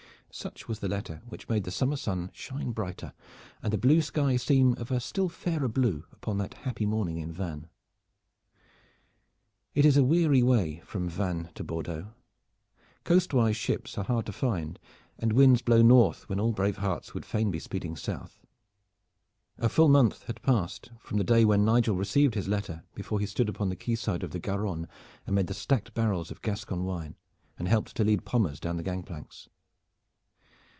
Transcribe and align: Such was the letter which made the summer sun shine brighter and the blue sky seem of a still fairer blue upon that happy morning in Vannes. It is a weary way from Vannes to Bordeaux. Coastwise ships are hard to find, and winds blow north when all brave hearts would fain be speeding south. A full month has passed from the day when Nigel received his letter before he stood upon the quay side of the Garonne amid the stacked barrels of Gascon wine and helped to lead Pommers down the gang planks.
Such 0.33 0.65
was 0.69 0.79
the 0.79 0.87
letter 0.87 1.21
which 1.27 1.49
made 1.49 1.65
the 1.65 1.71
summer 1.71 1.97
sun 1.97 2.29
shine 2.33 2.71
brighter 2.71 3.11
and 3.61 3.73
the 3.73 3.77
blue 3.77 4.01
sky 4.01 4.37
seem 4.37 4.71
of 4.75 4.89
a 4.89 5.01
still 5.01 5.27
fairer 5.27 5.67
blue 5.67 6.05
upon 6.13 6.37
that 6.37 6.53
happy 6.63 6.85
morning 6.85 7.17
in 7.17 7.33
Vannes. 7.33 7.67
It 9.75 9.83
is 9.85 9.97
a 9.97 10.05
weary 10.05 10.41
way 10.41 10.79
from 10.85 11.09
Vannes 11.09 11.49
to 11.55 11.65
Bordeaux. 11.65 12.13
Coastwise 13.03 13.57
ships 13.57 13.97
are 13.97 14.05
hard 14.05 14.25
to 14.25 14.31
find, 14.31 14.79
and 15.19 15.33
winds 15.33 15.61
blow 15.61 15.81
north 15.81 16.29
when 16.29 16.39
all 16.39 16.53
brave 16.53 16.77
hearts 16.77 17.13
would 17.13 17.25
fain 17.25 17.51
be 17.51 17.59
speeding 17.59 17.97
south. 17.97 18.39
A 19.57 19.67
full 19.67 19.89
month 19.89 20.23
has 20.27 20.35
passed 20.41 20.91
from 21.01 21.17
the 21.17 21.25
day 21.25 21.43
when 21.43 21.65
Nigel 21.65 21.97
received 21.97 22.35
his 22.35 22.47
letter 22.47 22.85
before 22.95 23.19
he 23.19 23.25
stood 23.25 23.49
upon 23.49 23.67
the 23.67 23.75
quay 23.75 23.95
side 23.95 24.23
of 24.23 24.31
the 24.31 24.39
Garonne 24.39 24.87
amid 25.27 25.47
the 25.47 25.53
stacked 25.53 25.93
barrels 25.93 26.31
of 26.31 26.41
Gascon 26.41 26.85
wine 26.85 27.17
and 27.59 27.67
helped 27.67 27.97
to 27.97 28.05
lead 28.05 28.23
Pommers 28.23 28.61
down 28.61 28.77
the 28.77 28.83
gang 28.83 29.03
planks. 29.03 29.49